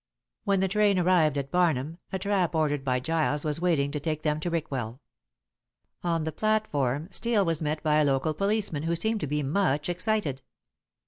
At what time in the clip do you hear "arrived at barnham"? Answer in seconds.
0.97-1.99